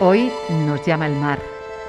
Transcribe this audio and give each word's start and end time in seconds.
Hoy 0.00 0.30
nos 0.48 0.86
llama 0.86 1.08
el 1.08 1.16
mar. 1.16 1.40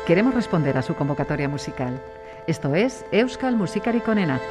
Queremos 0.08 0.34
responder 0.34 0.76
a 0.80 0.82
su 0.82 0.96
convocatoria 0.96 1.48
musical. 1.48 2.02
Esto 2.48 2.74
es 2.74 3.06
Euskal 3.12 3.56
Musikari 3.56 4.02
Konena. 4.02 4.42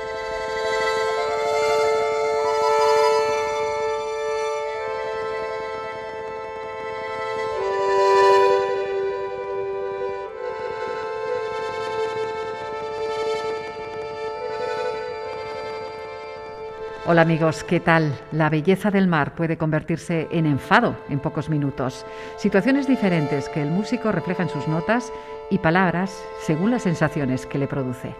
Hola 17.11 17.22
amigos, 17.22 17.64
¿qué 17.64 17.80
tal? 17.80 18.12
La 18.32 18.50
belleza 18.50 18.90
del 18.90 19.08
mar 19.08 19.34
puede 19.34 19.57
convertirse 19.57 20.29
en 20.30 20.45
enfado 20.45 20.94
en 21.08 21.21
pocos 21.21 21.49
minutos. 21.49 22.04
Situaciones 22.36 22.86
diferentes 22.86 23.49
que 23.49 23.62
el 23.62 23.71
músico 23.71 24.12
refleja 24.12 24.43
en 24.43 24.50
sus 24.50 24.68
notas 24.68 25.11
y 25.49 25.57
palabras 25.57 26.22
según 26.43 26.71
las 26.71 26.82
sensaciones 26.82 27.46
que 27.46 27.57
le 27.57 27.66
produce. 27.66 28.14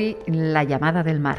Hoy 0.00 0.16
la 0.26 0.64
llamada 0.64 1.02
del 1.02 1.20
mar. 1.20 1.36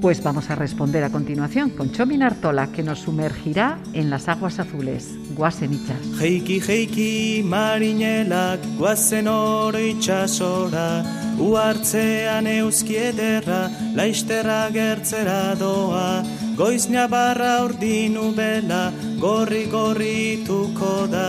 Pues 0.00 0.22
vamos 0.22 0.48
a 0.48 0.54
responder 0.54 1.04
a 1.04 1.10
continuación 1.10 1.68
con 1.70 1.92
Chomin 1.92 2.22
Artola, 2.22 2.68
que 2.68 2.82
nos 2.82 3.00
sumergirá 3.00 3.78
en 3.92 4.08
las 4.08 4.28
aguas 4.28 4.60
azules, 4.60 5.10
guasenichas. 5.36 5.98
Heiki, 6.20 6.62
heiki, 6.66 7.42
marinelak, 7.44 8.60
guazen 8.78 9.28
oro 9.28 9.78
itxasora, 9.78 11.04
uartzean 11.36 12.46
euskiederra, 12.46 13.68
laisterra 13.94 14.70
gertzera 14.72 15.54
doa, 15.56 16.22
goiz 16.56 16.88
nabarra 16.88 17.64
urdinu 17.64 18.32
bela, 18.34 18.92
gorri 19.20 19.66
gorri 19.66 20.44
tuko 20.46 21.06
da. 21.10 21.28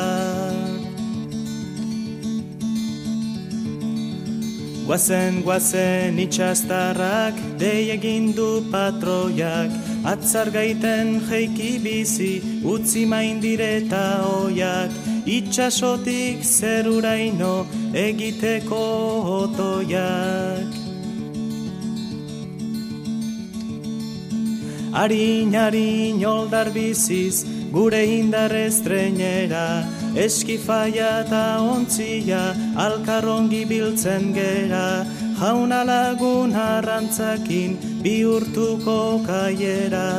Guazen, 4.85 5.43
guazen 5.45 6.17
itxastarrak, 6.17 7.35
dei 7.61 7.91
egin 7.93 8.31
du 8.33 8.47
patroiak, 8.71 9.69
atzar 10.11 10.49
gaiten 10.49 11.19
jeiki 11.29 11.77
bizi, 11.83 12.31
utzi 12.65 13.05
main 13.05 13.37
direta 13.41 14.05
oiak, 14.25 14.89
itxasotik 15.29 16.41
zeruraino 16.41 17.67
egiteko 17.93 18.81
otoiak. 19.37 20.73
Arin, 25.03 25.53
arin, 25.55 26.25
oldar 26.25 26.73
biziz, 26.73 27.45
gure 27.71 28.01
indar 28.05 28.51
estreinera, 28.51 29.83
eskifaia 30.15 31.09
eta 31.25 31.43
ontzia, 31.61 32.41
alkarrongi 32.85 33.61
biltzen 33.69 34.33
gera, 34.33 35.05
jauna 35.39 35.83
lagun 35.85 36.55
arrantzakin, 36.55 37.77
bihurtuko 38.03 39.21
kaiera. 39.27 40.09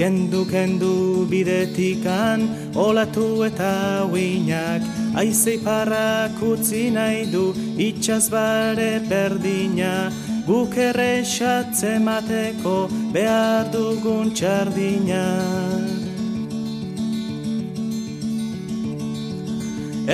Kendu, 0.00 0.46
kendu 0.48 1.26
bidetikan, 1.28 2.46
olatu 2.72 3.44
eta 3.44 4.08
uinak, 4.08 4.80
aizei 5.20 5.58
parrak 5.60 6.40
utzi 6.40 6.88
nahi 6.94 7.26
du, 7.28 7.50
itxaz 7.76 8.30
bare 8.32 8.94
berdina, 9.10 10.08
guk 10.50 10.74
errexatze 10.82 11.90
mateko 12.02 12.88
behar 13.14 13.68
dugun 13.70 14.32
txardina. 14.34 15.26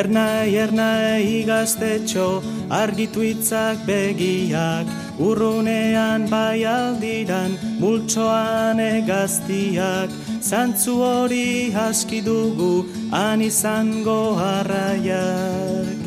Ernai, 0.01 0.53
ernai 0.65 1.41
gaztetxo, 1.49 2.29
argitu 2.69 3.25
itzak 3.33 3.81
begiak, 3.89 4.93
urrunean 5.17 6.29
bai 6.29 6.69
aldiran, 6.69 7.57
multsoan 7.81 8.83
egaztiak, 8.91 10.13
zantzu 10.51 10.99
hori 11.07 11.73
aski 11.89 12.21
dugu, 12.21 12.75
han 13.15 13.41
izango 13.41 14.21
harraiak. 14.43 16.06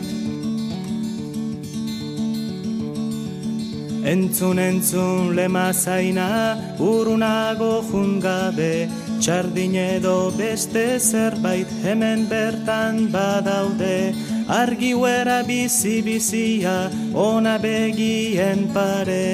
Entzun, 4.09 4.57
entzun, 4.57 5.35
lema 5.37 5.69
zaina, 5.71 6.57
urunago 6.81 7.83
jungabe, 7.89 8.89
txardin 9.21 9.75
edo 9.77 10.31
beste 10.33 10.97
zerbait 10.97 11.69
hemen 11.83 12.25
bertan 12.31 13.11
badaude, 13.13 14.15
argi 14.49 14.95
huera 14.97 15.43
bizi 15.45 16.01
bizia, 16.01 16.89
ona 17.13 17.59
begien 17.61 18.65
pare. 18.73 19.29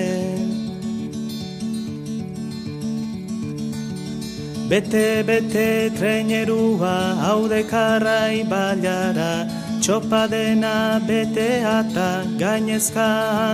Bete, 4.68 5.24
bete, 5.24 5.70
trenerua, 5.96 6.98
haude 7.24 7.62
karrai 7.72 8.44
baliara, 8.44 9.48
txopa 9.86 10.26
dena 10.26 10.98
bete 10.98 11.62
ata, 11.62 12.24
gainezka 12.40 13.54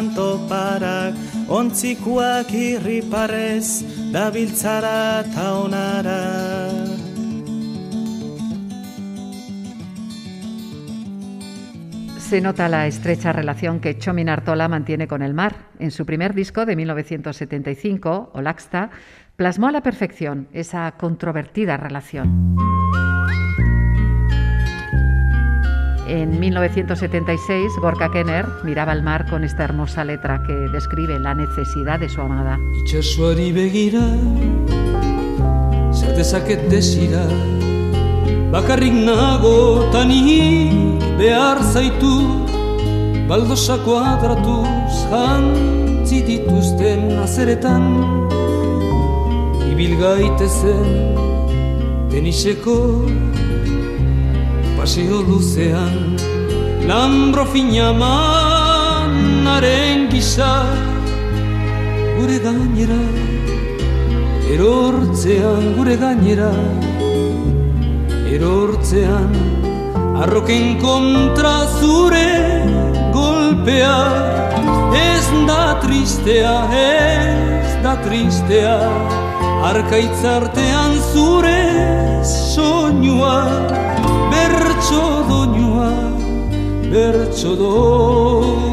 ontzikuak 1.51 2.47
dabiltzara. 4.13 5.25
Se 12.17 12.39
nota 12.39 12.69
la 12.69 12.87
estrecha 12.87 13.33
relación 13.33 13.81
que 13.81 13.97
Chomin 13.97 14.29
Artola 14.29 14.69
mantiene 14.69 15.09
con 15.09 15.21
el 15.23 15.33
mar. 15.33 15.53
En 15.79 15.91
su 15.91 16.05
primer 16.05 16.33
disco 16.33 16.65
de 16.65 16.77
1975, 16.77 18.31
Olaxta, 18.35 18.89
plasmó 19.35 19.67
a 19.67 19.73
la 19.73 19.83
perfección 19.83 20.47
esa 20.53 20.89
controvertida 20.93 21.75
relación. 21.75 22.55
En 26.11 26.41
1976, 26.41 27.71
Gorka 27.79 28.11
Kenner 28.11 28.45
miraba 28.65 28.91
al 28.91 29.01
mar 29.01 29.29
con 29.29 29.45
esta 29.45 29.63
hermosa 29.63 30.03
letra 30.03 30.43
que 30.43 30.51
describe 30.51 31.17
la 31.17 31.33
necesidad 31.33 32.01
de 32.01 32.09
su 32.09 32.19
amada. 32.19 32.59
Itxasuari 32.81 33.53
begira, 33.53 34.01
zer 35.93 36.13
dezaket 36.17 36.67
desira, 36.67 37.23
bakarrik 38.51 38.91
nago 38.91 39.87
tani 39.93 40.99
behar 41.17 41.63
zaitu, 41.63 42.11
baldosa 43.29 43.79
kuadratuz 43.85 45.07
jantzi 45.07 46.23
dituzten 46.27 47.19
azeretan, 47.23 47.87
ibil 49.71 49.95
gaitezen 49.95 51.15
teniseko 52.11 53.07
paseo 54.77 55.21
luzean, 55.21 56.15
lambro 56.87 57.45
finamanaren 57.45 60.09
gisa, 60.09 60.65
gure 62.17 62.39
gainera, 62.45 63.01
erortzean 64.53 65.63
gure 65.77 65.95
gainera, 66.01 66.53
erortzean, 68.31 69.31
arroken 70.21 70.65
kontra 70.81 71.55
zure 71.79 72.31
golpea, 73.13 73.99
ez 74.95 75.25
da 75.47 75.63
tristea, 75.81 76.55
ez 76.71 77.83
da 77.83 77.93
tristea, 78.05 78.77
arkaitzartean 79.69 80.93
zure 81.13 81.63
soinua, 82.25 83.37
bertso 84.31 85.05
doinua, 85.29 85.91
bertso 86.91 87.51
doinua. 87.61 88.71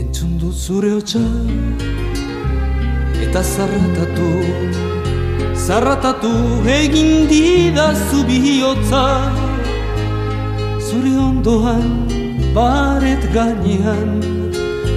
Entzun 0.00 0.32
dut 0.40 0.56
zure 0.66 0.90
hotxa 0.98 1.26
eta 3.24 3.40
zarratatu 3.54 4.30
zarratatu 5.66 6.32
egin 6.76 7.12
didazu 7.30 8.20
bihotza 8.28 9.04
zure 10.88 11.12
ondoan 11.28 11.86
baret 12.56 13.22
gainean 13.32 14.41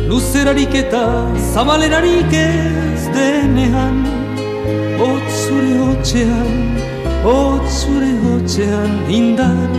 luzerarik 0.10 0.74
eta 0.75 1.06
zabalerarik 1.54 2.34
ez 2.38 3.07
denean. 3.16 4.04
Ot 5.02 5.25
zure 5.42 5.74
hotxean, 5.81 6.52
ot 7.25 7.66
zure 7.69 8.12
hotxean 8.24 8.94
indar. 9.10 9.74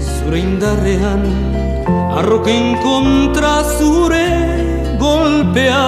Zure 0.00 0.40
indarrean, 0.40 1.24
arroken 2.18 2.74
kontra 2.84 3.54
zure 3.76 4.26
golpea. 5.00 5.86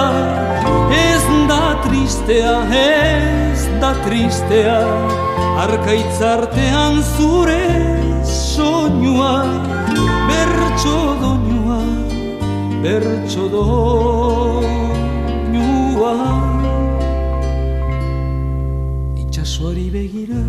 Ez 0.93 1.23
da 1.49 1.75
tristea, 1.85 2.55
ez 2.83 3.67
da 3.81 3.93
tristea. 4.05 4.79
Arkaitzartean 5.63 7.03
zure 7.15 7.61
soinua 8.25 9.35
Bertxo 10.27 11.42
bertxo 12.83 13.47
doinua 13.47 14.75
Itxasoari 19.23 19.87
begira 19.87 20.43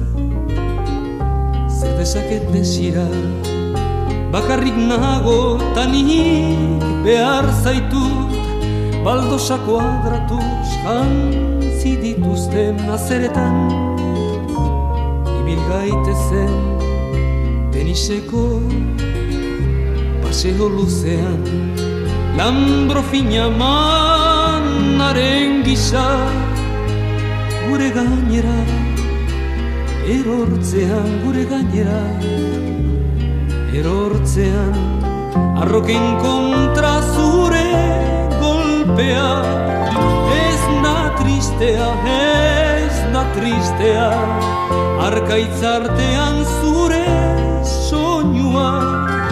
Zer 1.70 1.94
dezaket 1.94 2.42
desira. 2.50 3.06
Bakarrik 4.34 4.74
nago 4.74 5.62
tanik 5.78 6.82
behar 7.06 7.46
zaitut 7.62 8.34
Baldosako 9.06 9.78
adratuz 9.78 10.68
jantzi 10.82 11.92
dituzten 12.02 12.74
azeretan. 12.96 13.56
Ibil 15.38 15.62
gaitezen 15.70 16.54
teniseko 17.70 18.44
paseo 20.24 20.66
luzean 20.72 21.83
Lambro 22.36 23.02
fina 23.10 23.46
gisa 25.64 26.06
gure 27.68 27.90
gainera 27.94 28.58
Erortzean 30.16 31.10
gure 31.24 31.44
gainera 31.52 32.00
Erortzean 33.78 34.74
arroken 35.62 36.06
kontra 36.22 36.94
zure 37.14 37.64
golpea. 38.42 39.30
Ez 40.34 40.62
da 40.84 40.96
tristea, 41.18 41.88
ez 42.14 42.96
da 43.14 43.24
tristea 43.38 44.10
Arkaitzartean 45.08 46.42
zure 46.60 47.04
soinua. 47.62 47.74
Bertxo 47.74 48.04
doinua, 48.24 49.23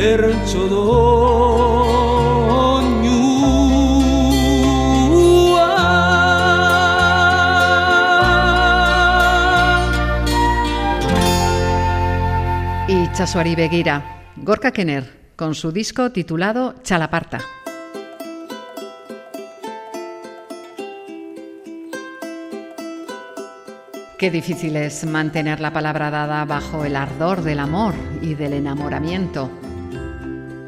bertxo 0.00 0.64
Itxasoari 12.88 13.54
begira, 13.54 14.24
Gorka 14.36 14.70
Kenner, 14.70 15.04
con 15.36 15.54
su 15.54 15.70
disco 15.70 16.10
titulado 16.10 16.76
Chalaparta. 16.82 17.40
Qué 24.18 24.30
difícil 24.30 24.76
es 24.76 25.04
mantener 25.04 25.60
la 25.60 25.72
palabra 25.72 26.10
dada 26.10 26.46
bajo 26.46 26.86
el 26.86 26.96
ardor 26.96 27.42
del 27.42 27.58
amor 27.58 27.94
y 28.22 28.34
del 28.34 28.54
enamoramiento. 28.54 29.50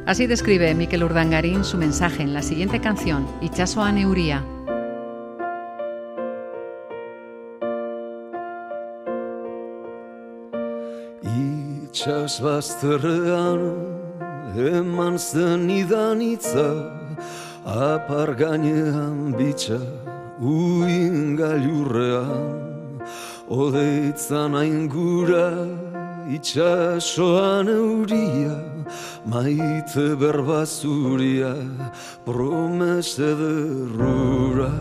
Así 0.04 0.26
describe 0.26 0.74
Miquel 0.74 1.04
Urdangarín 1.04 1.62
su 1.64 1.78
mensaje 1.78 2.24
en 2.24 2.34
la 2.34 2.42
siguiente 2.42 2.80
canción, 2.80 3.26
Itxaso 3.40 3.82
Aneuría. 3.82 4.44
Itxas 11.22 12.40
bazterrean 12.42 13.60
eman 14.56 15.18
zen 15.18 15.70
idanitza 15.70 16.90
Apar 17.64 18.34
gainean 18.34 19.36
bitxa 19.38 19.78
uin 20.40 21.36
gailurrean 21.36 22.98
Odeitzan 23.48 24.56
aingura 24.56 25.46
itxasoan 26.26 27.68
euria 27.68 28.81
Maite 29.26 30.16
berbazuria 30.16 31.54
promese 32.24 33.34
derrura 33.40 34.72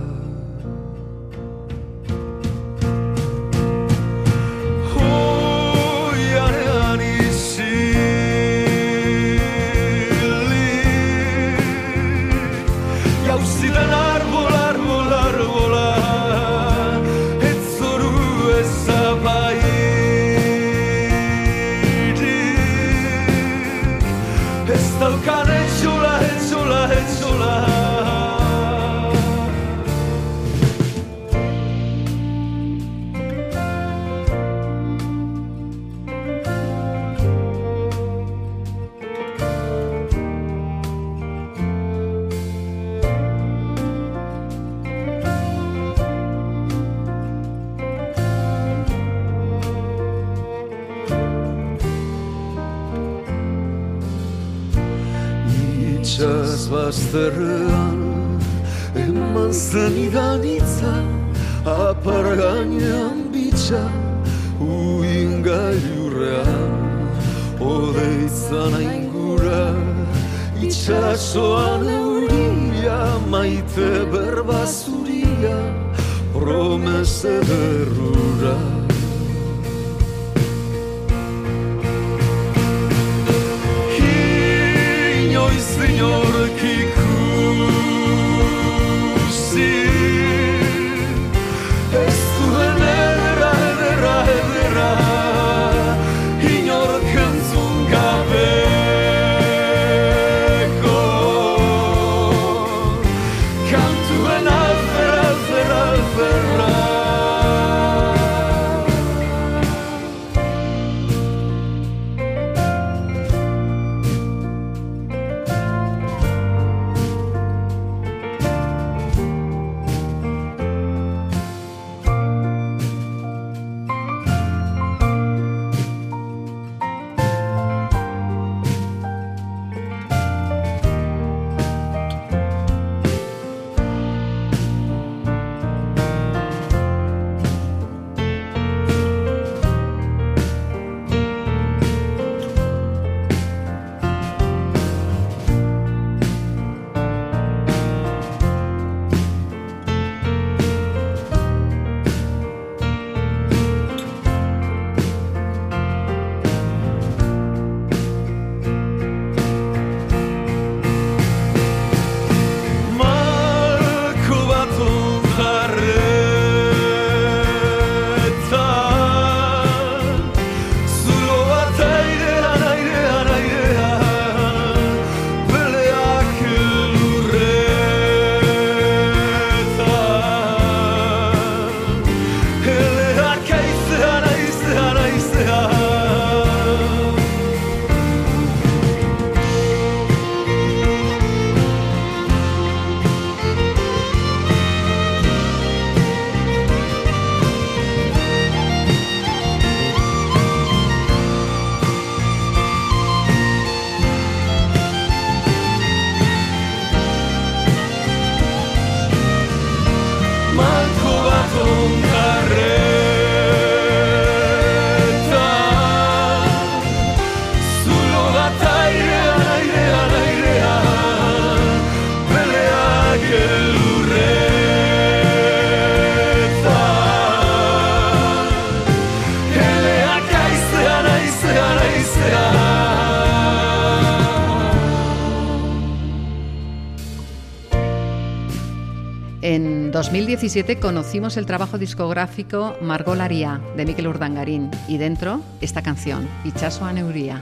2017 240.11 240.77
conocimos 240.81 241.37
el 241.37 241.45
trabajo 241.45 241.77
discográfico 241.77 242.75
Margolaria 242.81 243.61
de 243.77 243.85
Miquel 243.85 244.09
Urdangarín 244.09 244.69
y 244.89 244.97
dentro 244.97 245.41
esta 245.61 245.81
canción, 245.81 246.27
Ichaso 246.43 246.83
Aneuría. 246.83 247.41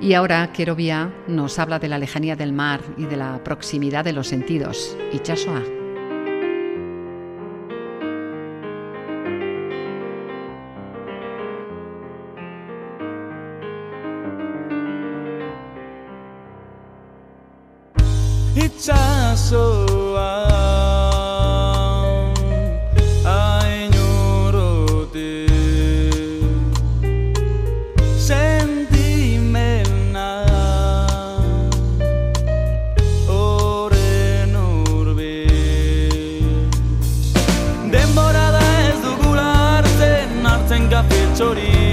Y 0.00 0.14
ahora 0.14 0.52
Querovia 0.52 1.12
nos 1.26 1.58
habla 1.58 1.80
de 1.80 1.88
la 1.88 1.98
lejanía 1.98 2.36
del 2.36 2.52
mar 2.52 2.80
y 2.96 3.06
de 3.06 3.16
la 3.16 3.42
proximidad 3.42 4.04
de 4.04 4.12
los 4.12 4.28
sentidos. 4.28 4.96
Ichasoa. 5.12 5.77
Sorry. 41.38 41.87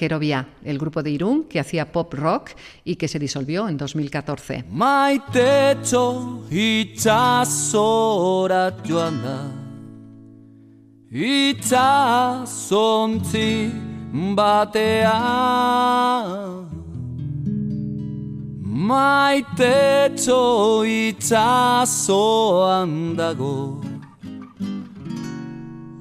Querovia, 0.00 0.48
el 0.64 0.78
grupo 0.78 1.02
de 1.02 1.10
Irún 1.10 1.44
que 1.44 1.60
hacía 1.60 1.92
pop 1.92 2.14
rock 2.14 2.52
y 2.84 2.96
que 2.96 3.06
se 3.06 3.18
disolvió 3.18 3.68
en 3.68 3.76
2014. 3.76 4.64
Maitetxo 4.70 6.46
itxasora 6.50 7.44
joan 8.82 9.22
da 9.22 9.52
Itxasontzi 11.12 11.68
batea. 14.32 15.20
Maitetxo 18.88 20.40
itxasoan 20.88 22.90
dago. 23.20 23.84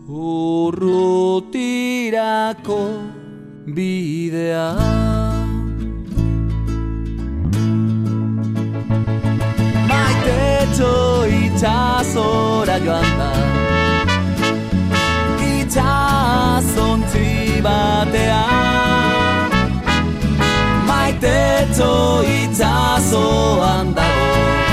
Urrutirako 0.08 1.20
bidea. 3.66 4.68
Maite 9.90 10.40
txo 10.76 10.94
itxasora 11.42 12.78
joan 12.86 13.10
da. 13.20 13.32
Itxasontzi 15.52 17.28
batea. 17.66 18.44
Maite 20.88 21.38
txo 21.76 21.94
itxasoan 22.40 23.94
dago 23.98 24.69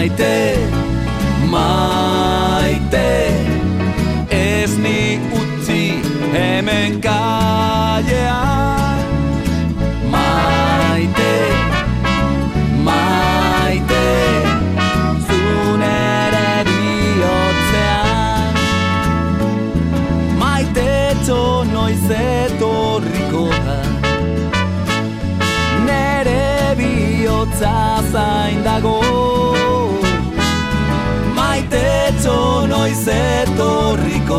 maite, 0.00 0.56
maite. 1.50 3.08
Ez 4.30 4.78
ni 4.78 5.20
utzi 5.40 6.02
hemen 6.32 7.00
kailean. 7.00 8.48
Maite, 10.12 11.34
maite 12.86 14.08
Zunere 15.26 16.52
bihotzean. 16.68 18.54
Maite 20.38 20.86
etxo 21.10 21.64
noiz 21.72 22.10
etorriko 22.10 23.48
Nere 25.86 26.74
bihotza 26.78 27.76
zara. 28.12 28.39
Noiz 32.90 33.08
etorriko 33.08 34.29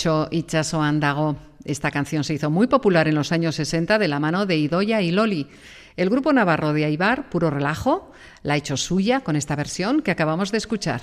Maitecho 0.00 0.28
itxasoan 0.30 0.98
dago. 0.98 1.36
Esta 1.64 1.90
canción 1.90 2.24
se 2.24 2.32
hizo 2.32 2.48
muy 2.48 2.66
popular 2.66 3.06
en 3.06 3.14
los 3.14 3.32
años 3.32 3.56
60 3.56 3.98
de 3.98 4.08
la 4.08 4.18
mano 4.18 4.46
de 4.46 4.56
Idoya 4.56 5.02
y 5.02 5.10
Loli. 5.10 5.46
El 5.96 6.08
grupo 6.08 6.32
navarro 6.32 6.72
de 6.72 6.86
Aibar, 6.86 7.28
Puro 7.28 7.50
Relajo, 7.50 8.10
la 8.42 8.54
ha 8.54 8.56
hecho 8.56 8.78
suya 8.78 9.20
con 9.20 9.36
esta 9.36 9.56
versión 9.56 10.00
que 10.00 10.10
acabamos 10.10 10.52
de 10.52 10.58
escuchar. 10.58 11.02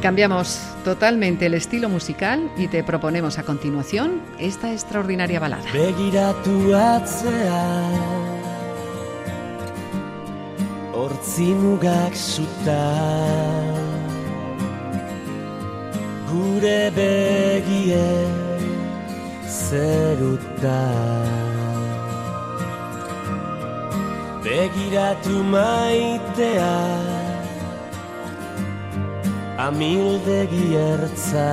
Cambiamos 0.00 0.58
totalmente 0.82 1.44
el 1.46 1.54
estilo 1.54 1.90
musical 1.90 2.50
y 2.56 2.68
te 2.68 2.82
proponemos 2.82 3.38
a 3.38 3.42
continuación 3.42 4.22
esta 4.38 4.72
extraordinaria 4.72 5.40
balada. 5.40 5.64
Hortzi 10.94 11.46
mugak 11.60 12.14
suta 12.14 12.82
Gure 16.28 16.82
begie 16.94 18.10
zeruta. 19.58 20.82
Begiratu 24.44 25.36
maitea 25.54 26.78
Amildegi 29.66 30.66
ertza. 30.78 31.50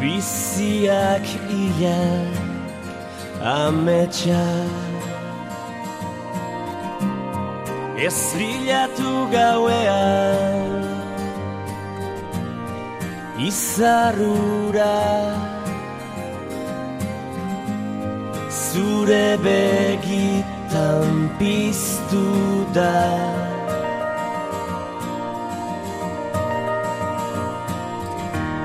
Biziak 0.00 1.26
ia 1.62 2.00
ametsa 3.54 4.42
Ez 8.02 8.34
bilatu 8.34 9.10
gauean 9.30 10.82
Izarrura. 13.38 14.98
Zure 18.50 19.38
begitan 19.44 21.14
piztu 21.38 22.26
da. 22.74 22.98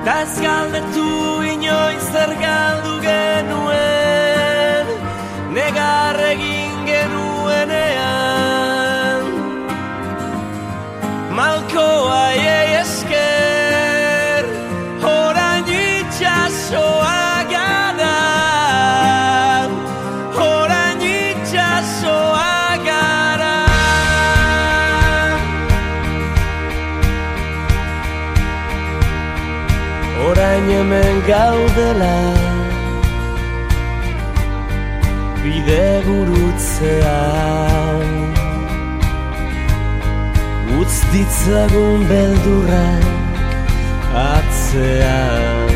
Ta 0.04 0.14
ez 0.26 0.34
galdetu 0.42 1.08
inoiz 1.54 2.06
zer 2.12 2.32
galdu 2.42 2.94
genuen 3.06 4.86
Negar 5.54 6.18
gaudela. 31.28 32.16
Bide 35.42 35.88
gurutzean 36.06 38.08
Utz 40.80 40.96
ditzagun 41.12 42.00
beldurrak 42.10 43.04
atzean. 44.14 45.68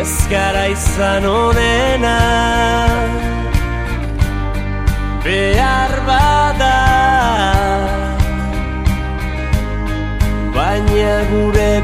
Ez 0.00 0.14
gara 0.30 0.66
izan 0.66 1.24
onena 1.24 2.45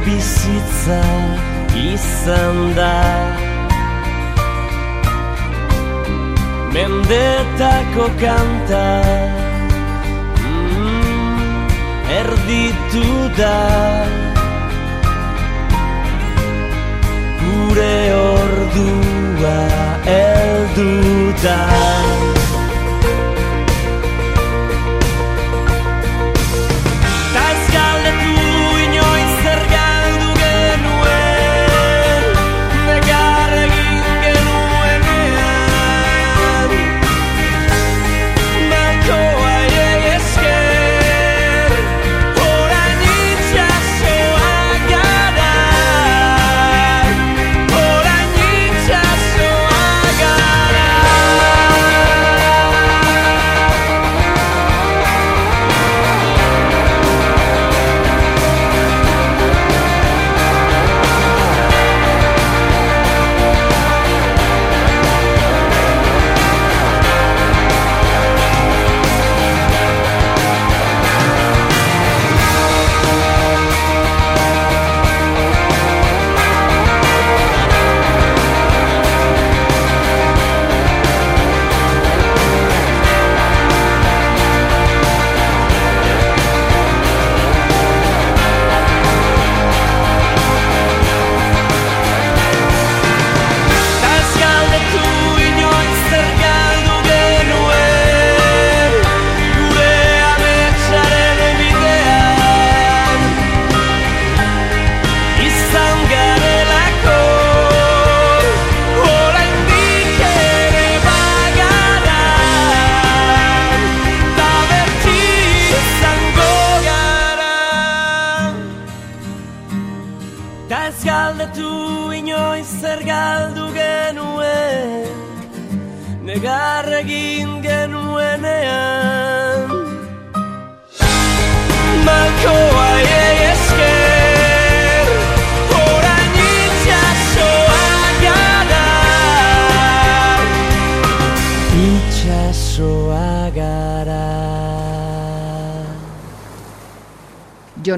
gure 0.03 0.17
bizitza 0.17 1.03
izan 1.77 2.75
da 2.75 3.03
Mendetako 6.75 8.11
kanta 8.21 9.03
mm, 10.38 11.69
Erditu 12.11 13.29
da 13.38 14.07
Gure 17.41 18.15
ordua 18.15 19.69
eldu 20.07 21.33
da 21.43 22.12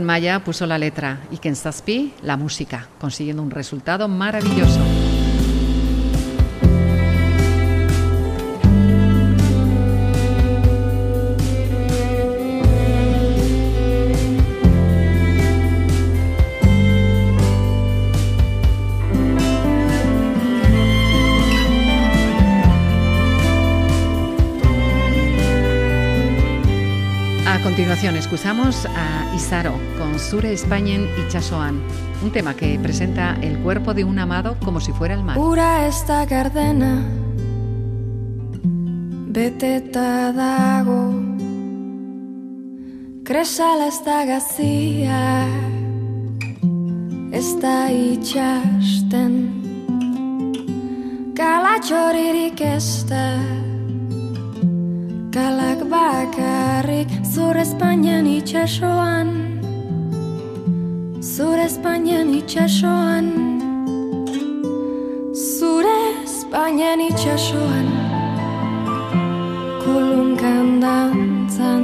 Maya 0.05 0.45
puso 0.45 0.67
la 0.67 0.79
letra 0.79 1.21
y 1.31 1.39
Ken 1.39 1.57
Zazpi 1.57 2.15
la 2.23 2.37
música, 2.37 2.89
consiguiendo 3.01 3.43
un 3.43 3.51
resultado 3.51 4.07
maravilloso. 4.09 4.81
A 27.47 27.59
continuación 27.63 28.17
escuchamos 28.17 28.87
a 28.87 29.35
Isaro 29.37 29.75
con 29.99 30.19
Sure 30.19 30.51
Españen 30.53 31.07
y 31.19 31.31
Chasoan, 31.31 31.79
un 32.23 32.33
tema 32.33 32.55
que 32.55 32.79
presenta 32.79 33.37
el 33.43 33.59
cuerpo 33.59 33.93
de 33.93 34.03
un 34.03 34.19
amado 34.19 34.57
como 34.65 34.81
si 34.81 34.93
fuera 34.93 35.13
el 35.13 35.23
mar. 35.23 35.39
Ura 35.39 35.87
ez 35.87 36.07
da 36.07 36.25
gardena 36.25 37.03
Beteta 38.63 40.33
dago 40.33 41.13
Kresala 43.25 43.89
ez 43.89 44.01
da 44.05 44.25
gazia 44.25 45.47
Ez 47.31 47.61
da 47.61 47.91
itxasten 47.93 49.33
Kalatxoririk 51.37 52.61
ez 52.61 53.05
da 53.05 53.64
Kalak 55.35 55.83
bakarrik 55.91 57.11
Zur 57.27 57.59
Espainian 57.59 58.23
itxasoan 58.23 59.59
Zur 61.19 61.59
Espainian 61.59 62.31
itxasoan 62.31 63.35
Zure 65.35 66.23
Espainian 66.23 67.03
itxasoan 67.03 67.91
Kulunkan 69.83 70.79
dantzan. 70.79 71.83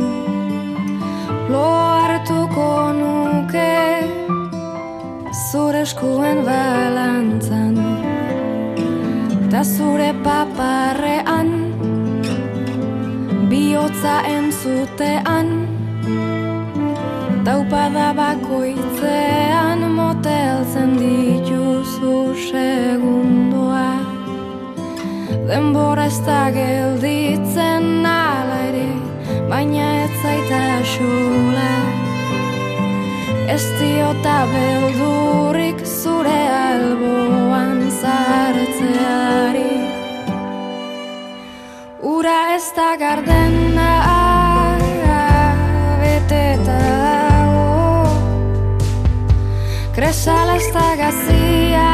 Lo 1.51 1.67
hartuko 2.07 2.95
nuke 2.95 4.07
Zure 5.51 5.83
eskuen 5.83 6.47
balantzan. 6.47 7.75
Ta 9.51 9.67
zure 9.67 10.15
paparrean 10.23 11.70
Biotza 14.01 14.25
entzutean 14.25 15.49
Taupada 17.45 18.15
bakoitzean 18.17 19.83
moteltzen 19.93 20.95
dituzu 20.97 22.33
segundoa 22.49 23.91
Denbora 25.51 26.07
ez 26.09 26.17
da 26.25 26.49
gelditzen 26.49 28.07
ala 28.09 28.57
ere 28.71 28.89
Baina 29.51 29.89
ez 30.07 30.15
zaita 30.23 30.65
xula. 30.93 31.77
Ez 33.53 33.65
diota 33.83 34.39
beldurik 34.55 35.85
zure 35.85 36.41
alboan 36.57 37.85
zartzeari 38.01 39.75
Ura 42.01 42.39
ez 42.57 42.65
da 42.73 42.95
gardena 42.97 43.70
Kresala 50.01 50.55
ez 50.57 50.69
da 50.73 51.89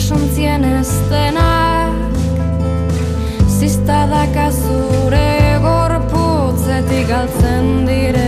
Itxasontzien 0.00 0.62
ez 0.64 0.88
denak 1.10 1.92
Ziztadaka 3.58 4.46
zure 4.48 5.60
gorputzetik 5.60 7.04
galtzen 7.12 7.68
diren 7.84 8.19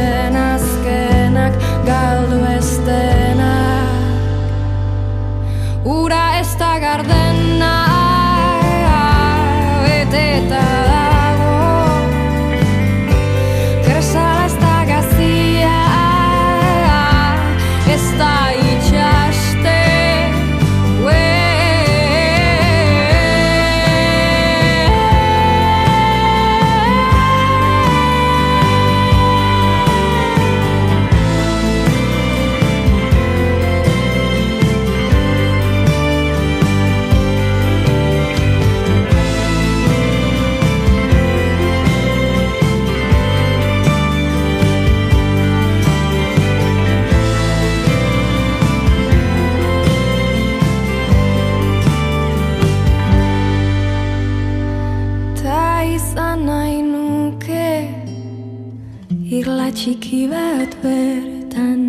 txiki 59.82 60.28
bat 60.30 60.74
bertan 60.82 61.80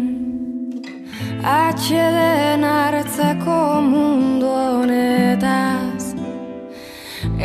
Atxeden 1.45 2.63
hartzeko 2.65 3.57
mundu 3.85 4.49
honetaz. 4.49 6.05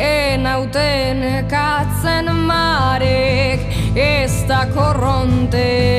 Enauten 0.07 1.21
ekatzen 1.35 2.33
marek 2.49 3.61
Ez 4.09 4.33
da 4.49 4.61
korrontek 4.73 5.98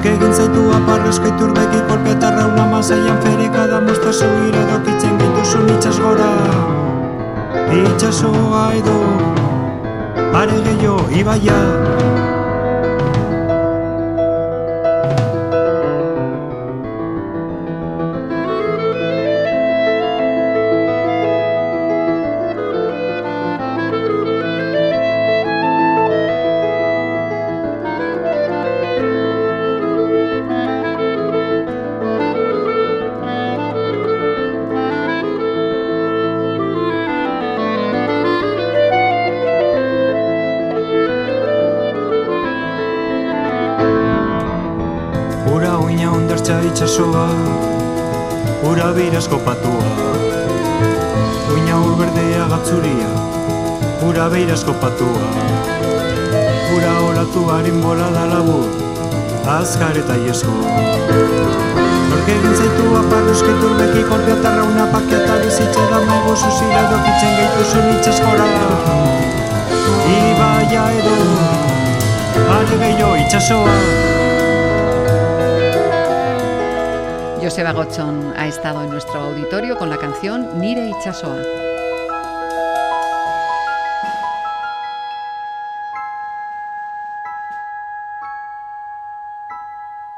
Nork 0.00 0.14
egin 0.16 0.30
zaitu 0.32 0.62
aparrezko 0.72 1.28
iturbeki 1.28 1.80
kolpetarra 1.88 2.46
una 2.48 2.62
mazaian 2.70 3.18
fereka 3.20 3.66
da 3.68 3.80
mostazo 3.84 4.28
iradokitzen 4.48 5.18
gintuzun 5.20 5.68
itxas 5.74 5.98
gora 6.00 6.30
Itxasoa 7.80 8.62
edo 8.78 8.96
are 10.40 10.56
gehiago 10.64 11.04
ibaia 11.20 11.60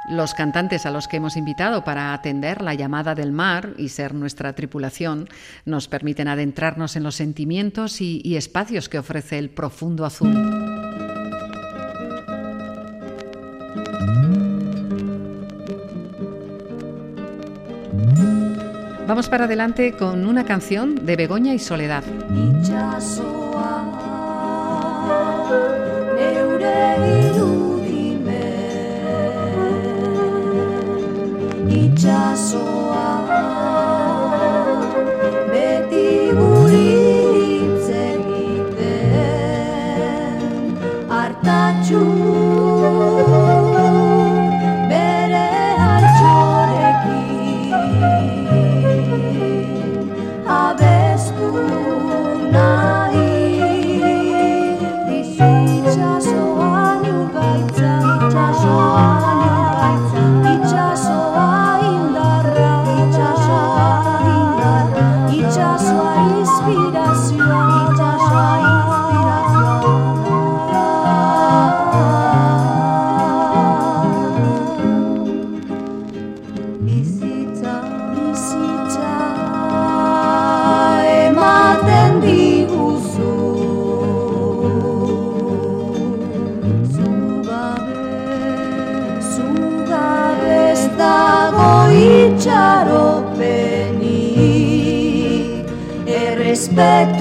Los 0.09 0.35
cantantes 0.35 0.85
a 0.85 0.90
los 0.90 1.07
que 1.07 1.18
hemos 1.18 1.37
invitado 1.37 1.85
para 1.85 2.12
atender 2.12 2.62
la 2.62 2.75
llamada 2.75 3.14
del 3.14 3.31
mar 3.31 3.75
y 3.79 3.90
ser 3.90 4.12
nuestra 4.14 4.55
tripulación 4.55 5.29
nos 5.64 5.87
permiten 5.87 6.27
adentrarnos 6.27 6.97
en 6.97 7.05
los 7.05 7.14
sentimientos 7.14 8.01
y 8.01 8.37
espacios 8.37 8.88
que 8.88 8.99
ofrece 8.99 9.38
el 9.38 9.51
profundo 9.51 10.05
azul. 10.05 10.71
Vamos 19.12 19.29
para 19.29 19.44
adelante 19.44 19.92
con 19.92 20.25
una 20.25 20.46
canción 20.46 21.05
de 21.05 21.16
Begoña 21.16 21.53
y 21.53 21.59
Soledad. 21.59 22.03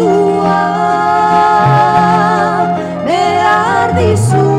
kantua 0.01 0.61
behar 3.05 3.89
dizu. 3.97 4.50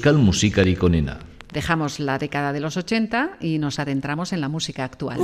Euskal 0.00 0.16
musikarik 0.16 0.82
onena. 0.82 1.18
Dejamos 1.52 2.00
la 2.00 2.16
década 2.16 2.54
de 2.54 2.60
los 2.60 2.78
80 2.78 3.32
y 3.38 3.58
nos 3.58 3.78
adentramos 3.78 4.32
en 4.32 4.40
la 4.40 4.48
música 4.48 4.82
actual. 4.82 5.18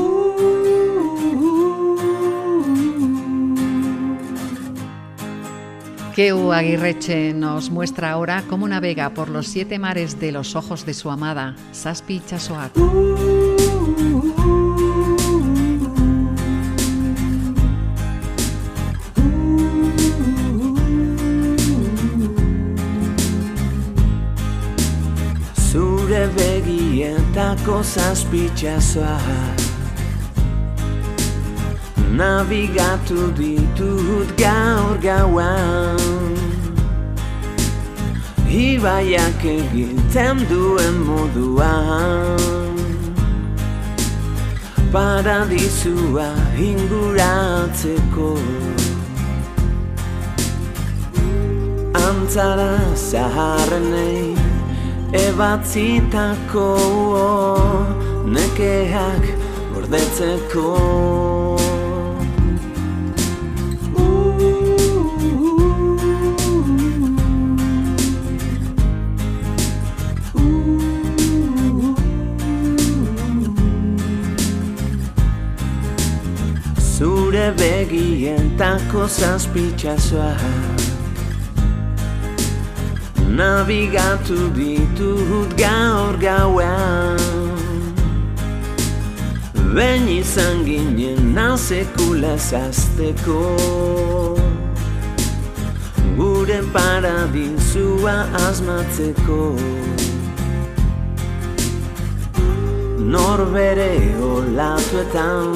Keu 6.15 6.53
Aguirreche 6.53 7.33
nos 7.33 7.71
muestra 7.71 8.11
ahora 8.11 8.45
cómo 8.51 8.69
navega 8.69 9.15
por 9.15 9.31
los 9.31 9.47
siete 9.47 9.79
mares 9.79 10.21
de 10.21 10.33
los 10.33 10.55
ojos 10.55 10.85
de 10.85 10.93
su 10.93 11.11
amada, 11.11 11.57
Saspi 11.73 12.21
Chasoak. 12.27 13.56
Zure 25.77 26.25
begietako 26.37 27.83
zazpitxazoak 27.85 29.59
Navigatu 32.17 33.27
ditut 33.37 34.31
gaur 34.41 34.97
gauan. 35.05 36.01
Ibaiak 38.49 39.45
egiten 39.45 40.41
duen 40.49 40.97
moduan. 41.11 42.41
Paradizua 44.97 46.31
inguratzeko. 46.71 48.33
Antzara 52.07 52.73
zaharrenei 53.11 54.46
ebatzitako 55.13 56.69
nekeak 58.27 59.25
gordetzeko. 59.75 60.69
Zure 76.97 77.53
begientako 77.59 79.07
zazpitxazoak 79.07 80.76
Navigatu 83.37 84.49
ditut 84.57 85.51
gaur 85.61 86.17
gauan 86.17 87.19
Ben 89.77 90.09
izan 90.09 90.65
ginen 90.65 91.35
nazekula 91.37 92.39
zazteko. 92.39 93.43
Gure 96.17 96.61
paradizua 96.73 98.15
asmatzeko. 98.47 99.43
Norbere 103.17 103.93
olatuetan 104.31 105.53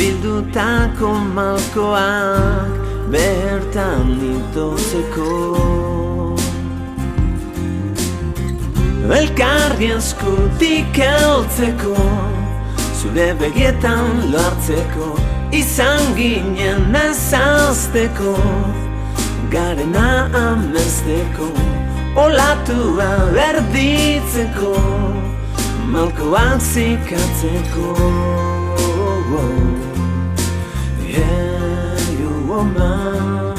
Bildutako 0.00 1.12
malkoak 1.36 2.72
bertan 3.12 4.16
itotzeko 4.32 5.95
Elkarri 9.06 9.92
eskutik 9.94 10.98
heltzeko 10.98 11.94
Zure 12.98 13.28
begietan 13.40 14.30
loartzeko 14.32 15.12
Izan 15.54 16.14
ginen 16.16 16.96
ezazteko 17.04 18.34
Garena 19.50 20.08
amesteko 20.42 21.50
Olatua 22.16 23.10
berditzeko 23.36 24.74
Malkoak 25.86 26.60
zikatzeko. 26.60 27.88
Yeah, 31.06 32.10
you 32.18 32.30
woman 32.48 33.55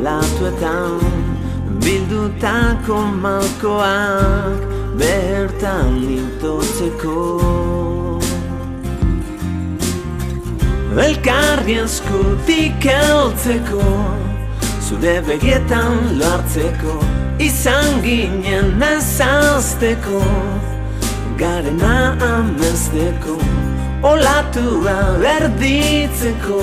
olatuetan 0.00 1.00
Bildutako 1.84 3.00
malkoak 3.22 4.60
bertan 4.98 5.96
itotzeko 6.18 7.16
Elkarri 10.96 11.76
eskutik 11.84 12.84
heltzeko 12.84 13.84
Zure 14.88 15.20
begietan 15.28 16.18
loartzeko 16.18 16.96
Izan 17.40 18.02
ginen 18.04 18.82
ezazteko. 18.84 20.24
Garena 21.40 22.16
amesteko 22.20 23.38
Olatua 24.02 24.98
berditzeko 25.22 26.60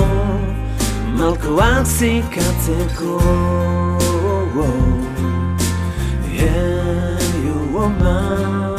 Malkoak 1.18 1.84
zikatzeko 1.98 3.14
Yeah, 6.30 7.18
you 7.42 7.58
woman 7.74 8.78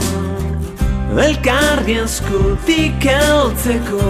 Elkarri 1.19 1.97
eskutik 1.99 3.03
heltzeko. 3.03 4.07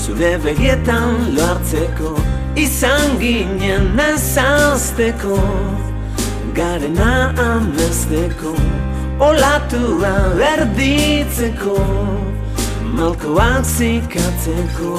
Zure 0.00 0.38
begietan 0.44 1.36
loartzeko 1.36 2.14
Izan 2.56 3.18
ginen 3.20 4.00
ezazteko 4.00 5.36
Garena 6.56 7.34
amesteko 7.50 8.56
Olatua 9.28 10.16
berditzeko 10.40 11.76
Malkoak 12.96 13.64
zikatzeko 13.76 14.94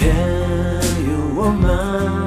Yeah, 0.00 0.98
you 0.98 1.20
woman 1.34 2.19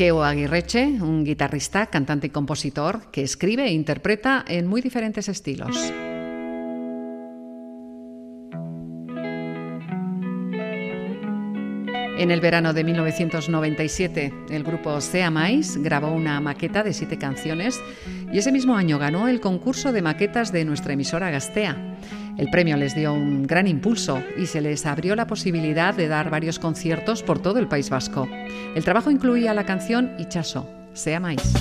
Keo 0.00 0.24
Aguirreche, 0.24 0.86
un 1.02 1.24
guitarrista, 1.24 1.88
cantante 1.88 2.28
y 2.28 2.30
compositor 2.30 3.10
que 3.10 3.20
escribe 3.20 3.66
e 3.66 3.72
interpreta 3.72 4.42
en 4.48 4.66
muy 4.66 4.80
diferentes 4.80 5.28
estilos. 5.28 5.76
En 12.16 12.30
el 12.30 12.40
verano 12.40 12.72
de 12.72 12.82
1997, 12.82 14.32
el 14.48 14.64
grupo 14.64 15.02
Sea 15.02 15.30
Mais 15.30 15.76
grabó 15.76 16.12
una 16.12 16.40
maqueta 16.40 16.82
de 16.82 16.94
siete 16.94 17.18
canciones 17.18 17.78
y 18.32 18.38
ese 18.38 18.52
mismo 18.52 18.76
año 18.76 18.98
ganó 18.98 19.28
el 19.28 19.40
concurso 19.40 19.92
de 19.92 20.00
maquetas 20.00 20.50
de 20.50 20.64
nuestra 20.64 20.94
emisora 20.94 21.30
Gastea. 21.30 21.76
El 22.36 22.48
premio 22.50 22.76
les 22.76 22.94
dio 22.94 23.12
un 23.12 23.46
gran 23.46 23.66
impulso 23.66 24.22
y 24.38 24.46
se 24.46 24.60
les 24.60 24.86
abrió 24.86 25.16
la 25.16 25.26
posibilidad 25.26 25.94
de 25.94 26.08
dar 26.08 26.30
varios 26.30 26.58
conciertos 26.58 27.22
por 27.22 27.40
todo 27.40 27.58
el 27.58 27.68
País 27.68 27.90
Vasco. 27.90 28.28
El 28.74 28.84
trabajo 28.84 29.10
incluía 29.10 29.54
la 29.54 29.64
canción 29.64 30.12
Ichaso, 30.18 30.66
Sea 30.92 31.20
Mais. 31.20 31.52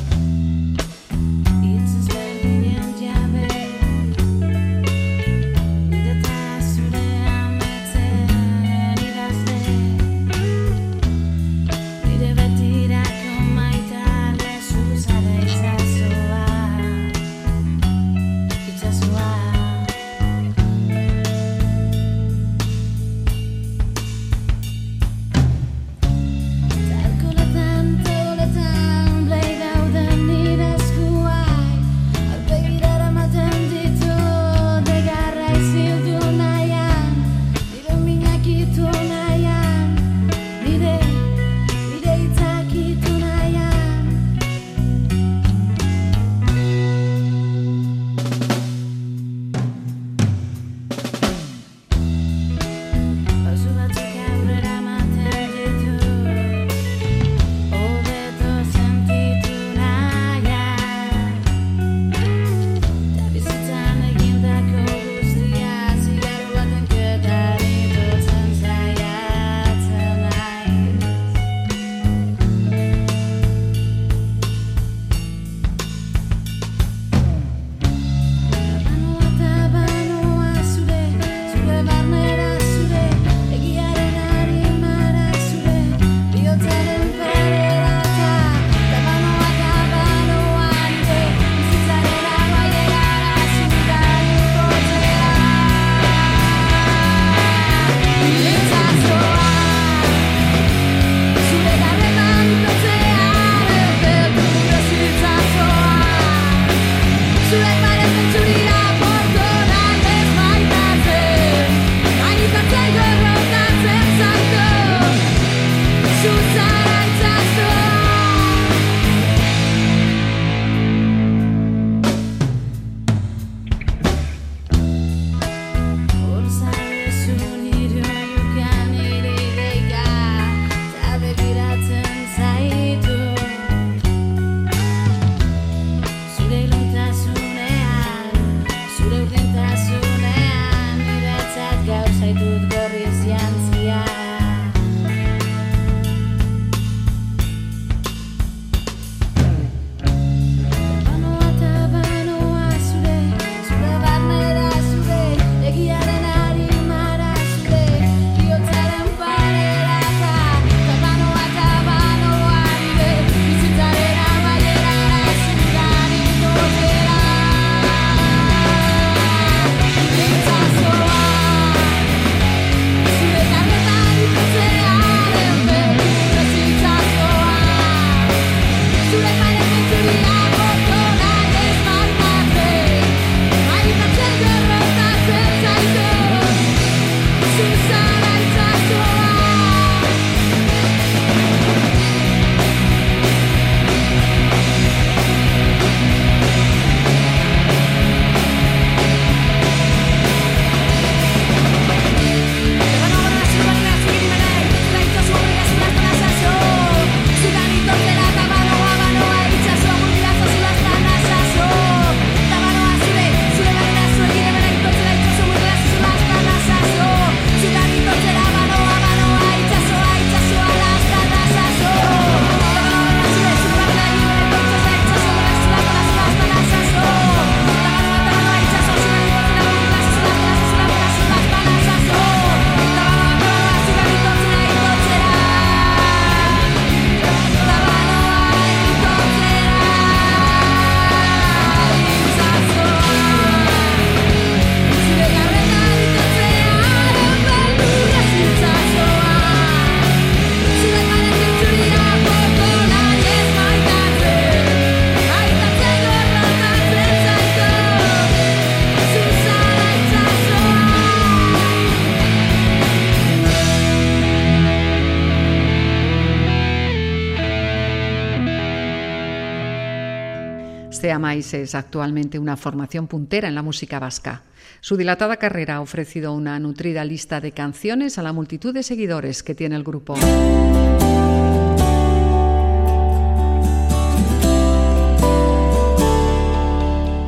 Es 271.39 271.73
actualmente 271.73 272.37
una 272.37 272.57
formación 272.57 273.07
puntera 273.07 273.47
en 273.47 273.55
la 273.55 273.61
música 273.61 273.97
vasca. 273.97 274.43
Su 274.81 274.97
dilatada 274.97 275.37
carrera 275.37 275.77
ha 275.77 275.81
ofrecido 275.81 276.33
una 276.33 276.59
nutrida 276.59 277.05
lista 277.05 277.39
de 277.39 277.53
canciones 277.53 278.17
a 278.17 278.23
la 278.23 278.33
multitud 278.33 278.73
de 278.73 278.83
seguidores 278.83 279.41
que 279.41 279.55
tiene 279.55 279.77
el 279.77 279.83
grupo. 279.85 280.15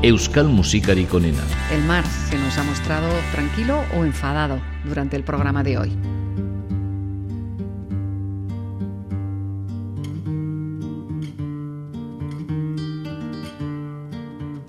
Euskal 0.04 0.50
Musikari 0.50 1.06
Konena. 1.06 1.44
El 1.72 1.84
mar 1.86 2.04
se 2.30 2.38
nos 2.38 2.58
ha 2.58 2.64
mostrado 2.64 3.08
tranquilo 3.32 3.82
o 3.98 4.04
enfadado 4.04 4.60
durante 4.84 5.16
el 5.16 5.24
programa 5.24 5.64
de 5.64 5.78
hoy. 5.78 6.21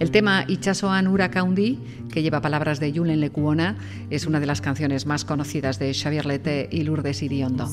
El 0.03 0.11
tema 0.11 0.45
Ichasoan 0.49 1.07
Urakaundi, 1.07 1.79
que 2.13 2.23
lleva 2.25 2.41
palabras 2.41 2.81
de 2.81 2.93
Julen 2.93 3.21
Lekuona, 3.21 3.77
es 4.11 4.27
una 4.27 4.41
de 4.41 4.47
las 4.47 4.61
canciones 4.61 5.07
más 5.07 5.25
conocidas 5.25 5.79
de 5.79 5.95
Xavier 5.95 6.27
Lete 6.27 6.69
y 6.73 6.83
Lourdes 6.83 7.23
Iriondo. 7.23 7.69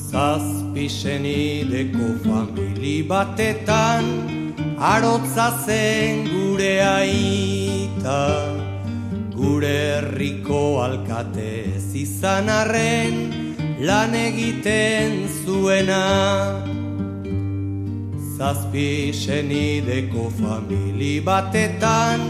Zazpi 18.40 19.12
senideko 19.12 20.30
famili 20.32 21.20
batetan 21.20 22.22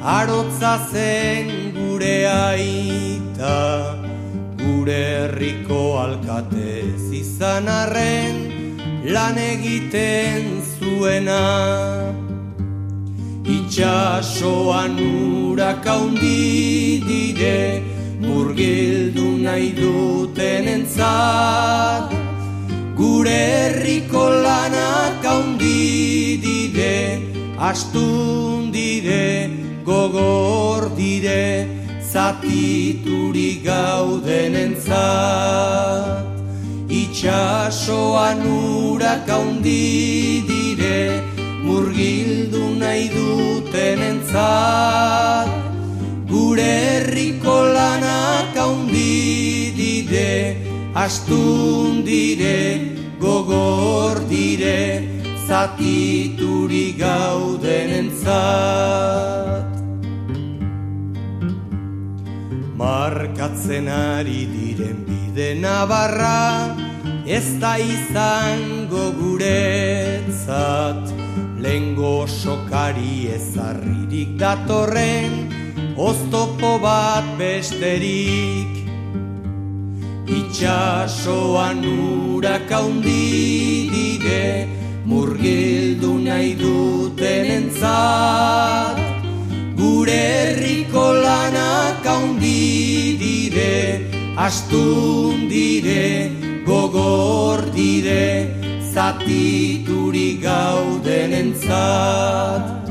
Arotza 0.00 0.78
zen 0.90 1.50
gure 1.74 2.24
aita. 2.24 3.58
Gure 4.62 4.96
herriko 5.10 5.82
alkatez 6.04 7.12
izan 7.20 7.68
arren 7.68 8.40
Lan 9.12 9.36
egiten 9.36 10.48
zuena. 10.78 11.44
Itxasoan 13.58 14.96
urak 15.04 15.84
haundi 15.84 17.04
dire 17.04 17.60
Murgildu 18.24 19.28
nahi 19.44 19.72
duten 19.76 20.74
entzat 20.78 22.31
Gure 22.96 23.32
herriko 23.32 24.28
lanak 24.44 25.24
haundi 25.24 26.36
dire 26.44 27.22
Astun 27.58 28.70
dire, 28.70 29.48
gogor 29.84 30.94
dire 30.94 31.66
Zatiturik 32.04 33.64
gauden 33.64 34.54
entzat. 34.54 36.28
Itxasoan 36.92 38.44
urak 38.44 39.24
haundi 39.24 40.44
dire 40.44 41.24
Murgildu 41.64 42.76
nahi 42.76 43.08
duten 43.08 44.04
entzat. 44.10 45.48
Gure 46.28 46.60
herriko 46.60 47.56
lanak 47.72 48.52
haundi 48.52 49.72
dire 49.80 50.61
Astun 50.94 52.04
dire, 52.04 52.92
gogor 53.18 54.28
dire 54.28 55.08
Zatiturik 55.48 56.98
gauden 57.00 57.88
entzat. 57.96 59.72
Markatzen 62.76 63.88
ari 63.88 64.44
diren 64.52 65.00
bide 65.08 65.54
nabarra 65.56 66.76
Ez 67.24 67.56
da 67.60 67.78
izango 67.80 69.12
guretzat. 69.16 71.08
Lengo 71.62 72.26
sokari 72.26 73.32
ezarririk 73.32 74.36
datorren 74.36 75.48
Oztopo 75.96 76.78
bat 76.82 77.24
besterik 77.38 78.81
Itxasoan 80.32 81.84
urak 81.84 82.70
haundi 82.72 83.90
dire 83.92 84.64
Murgildu 85.04 86.12
nahi 86.24 86.56
duten 86.56 87.44
entzat 87.56 88.96
Gure 89.76 90.16
herriko 90.16 91.04
lanak 91.24 92.00
haundi 92.06 93.20
dire 93.20 94.08
Astun 94.36 95.48
dire, 95.52 96.32
gogor 96.64 97.60
dire 97.76 98.48
Zatiturik 98.94 100.40
gauden 100.48 101.36
entzat 101.42 102.88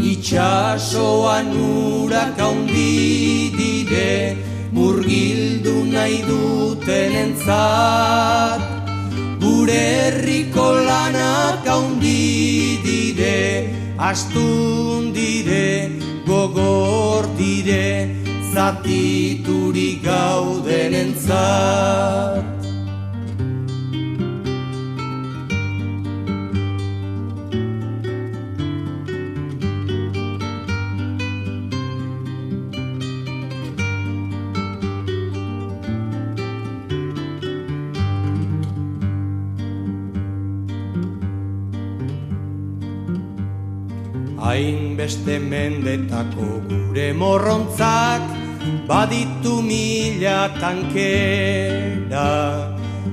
Itxasoan 0.00 1.52
urak 1.52 2.40
haundi 2.40 3.52
dire 3.60 4.36
Murgildu 4.76 5.74
nahi 5.88 6.18
duten 6.28 7.12
entzat 7.24 8.60
Gure 9.40 9.72
herriko 9.72 10.66
lanak 10.88 11.64
haundi 11.64 12.76
dire 12.84 13.72
Astun 13.96 15.14
dire, 15.16 15.88
gogor 16.28 17.24
dire 17.38 18.12
Zatiturik 18.52 20.04
gauden 20.04 20.92
Hainbeste 45.06 45.38
mendetako 45.38 46.66
gure 46.66 47.12
morrontzak 47.14 48.22
Baditu 48.88 49.62
mila 49.62 50.50
tankera. 50.58 52.30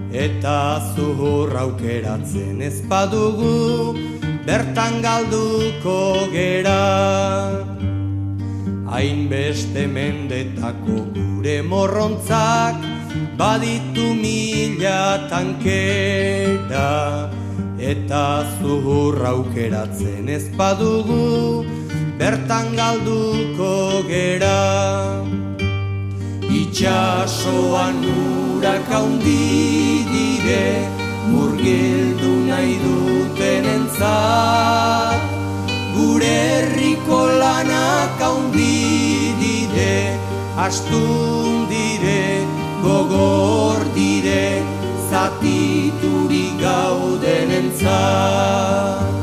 Eta 0.09 0.81
zuhur 0.95 1.53
aukeratzen 1.53 2.63
ez 2.65 2.81
badugu 2.89 3.93
Bertan 4.47 5.03
galduko 5.05 6.33
gera. 6.33 7.61
Hainbeste 8.89 9.85
mendetako 9.85 10.97
gure 11.13 11.61
morrontzak 11.61 12.81
Baditu 13.37 14.15
mila 14.17 15.29
tankera. 15.29 16.89
Eta 17.77 18.25
zuhur 18.57 19.21
aukeratzen 19.35 20.25
ez 20.39 20.49
badugu 20.57 21.82
Bertan 22.19 22.75
galduko 22.77 24.05
gera. 24.05 24.61
Itxasoan 26.45 27.97
urak 28.05 28.85
haundi 28.93 30.05
dire 30.13 30.85
Murgildu 31.31 32.33
nahi 32.49 32.77
duten 32.83 33.65
entzat 33.73 35.17
Gure 35.95 36.29
herriko 36.29 37.21
lanak 37.41 38.21
haundi 38.21 39.33
dire 39.41 40.13
Astun 40.67 41.65
dire, 41.73 42.45
gogor 42.85 43.81
dire 43.97 44.61
Zatiturik 45.09 46.61
gauden 46.61 47.49
entzat 47.61 49.22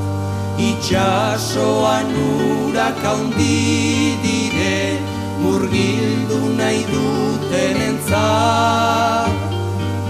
Itxasoan 0.60 2.08
urak 2.20 3.00
haundi 3.00 4.12
dire 4.20 5.00
Murgildu 5.40 6.40
nahi 6.58 6.84
duten 6.84 7.76
entzat 7.88 9.32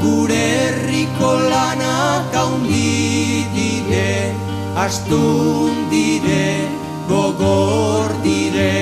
Gure 0.02 0.42
herriko 0.58 1.30
lanak 1.52 2.34
haundi 2.34 3.46
dire 3.54 4.34
Astun 4.74 5.74
dire, 5.90 6.66
gogor 7.06 8.10
dire 8.26 8.74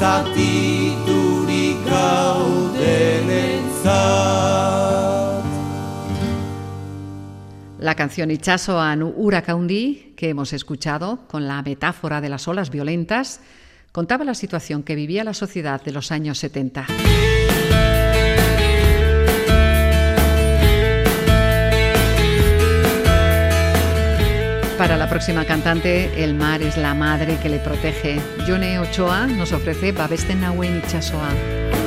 Zatiturik 0.00 1.78
gauden 1.84 3.28
entzat 3.28 4.73
La 7.84 7.96
canción 7.96 8.30
Ichasoan 8.30 9.02
Urakaundi, 9.02 10.14
que 10.16 10.30
hemos 10.30 10.54
escuchado, 10.54 11.28
con 11.28 11.46
la 11.46 11.60
metáfora 11.60 12.22
de 12.22 12.30
las 12.30 12.48
olas 12.48 12.70
violentas, 12.70 13.40
contaba 13.92 14.24
la 14.24 14.32
situación 14.32 14.82
que 14.82 14.94
vivía 14.94 15.22
la 15.22 15.34
sociedad 15.34 15.82
de 15.82 15.92
los 15.92 16.10
años 16.10 16.38
70. 16.38 16.86
Para 24.78 24.96
la 24.96 25.10
próxima 25.10 25.44
cantante, 25.44 26.24
el 26.24 26.34
mar 26.34 26.62
es 26.62 26.78
la 26.78 26.94
madre 26.94 27.38
que 27.42 27.50
le 27.50 27.58
protege. 27.58 28.18
Yone 28.48 28.78
Ochoa 28.78 29.26
nos 29.26 29.52
ofrece 29.52 29.92
Babesten 29.92 30.40
Nauen 30.40 30.78
Itxasoa. 30.78 31.83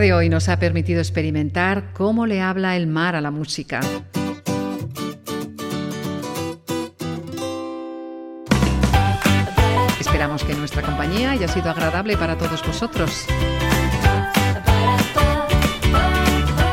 De 0.00 0.14
hoy 0.14 0.30
nos 0.30 0.48
ha 0.48 0.58
permitido 0.58 1.00
experimentar 1.00 1.92
cómo 1.92 2.24
le 2.24 2.40
habla 2.40 2.74
el 2.76 2.86
mar 2.86 3.14
a 3.14 3.20
la 3.20 3.30
música. 3.30 3.80
Esperamos 10.00 10.42
que 10.42 10.54
nuestra 10.54 10.80
compañía 10.82 11.32
haya 11.32 11.48
sido 11.48 11.70
agradable 11.70 12.16
para 12.16 12.38
todos 12.38 12.66
vosotros. 12.66 13.26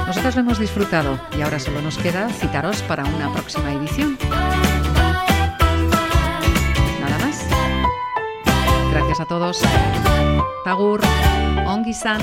Nosotros 0.07 0.35
lo 0.35 0.41
hemos 0.41 0.59
disfrutado 0.59 1.19
y 1.37 1.41
ahora 1.41 1.59
solo 1.59 1.81
nos 1.81 1.97
queda 1.97 2.29
citaros 2.29 2.81
para 2.83 3.03
una 3.03 3.31
próxima 3.33 3.73
edición. 3.73 4.17
Nada 7.01 7.17
más. 7.19 7.45
Gracias 8.91 9.19
a 9.19 9.25
todos. 9.25 9.61
Tagur. 10.63 11.01
Ongi 11.65 11.93
san. 11.93 12.21